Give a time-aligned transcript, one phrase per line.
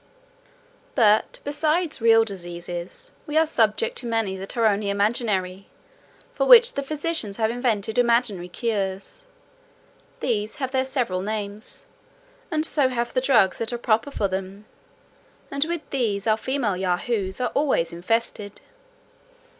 [0.95, 5.67] "But, besides real diseases, we are subject to many that are only imaginary,
[6.33, 9.27] for which the physicians have invented imaginary cures;
[10.19, 11.85] these have their several names,
[12.49, 14.65] and so have the drugs that are proper for them;
[15.51, 18.59] and with these our female Yahoos are always infested.